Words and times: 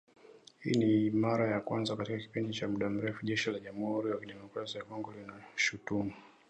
Hii 0.59 0.71
ni 0.77 1.09
mara 1.09 1.51
ya 1.51 1.59
kwanza 1.61 1.95
katika 1.95 2.17
kipindi 2.17 2.53
cha 2.53 2.67
muda 2.67 2.89
mrefu 2.89 3.25
Jeshi 3.25 3.51
la 3.51 3.59
Jamuhuri 3.59 4.11
ya 4.11 4.17
Demokrasia 4.25 4.79
ya 4.79 4.85
Kongo 4.85 5.13
linashutumu 5.13 6.13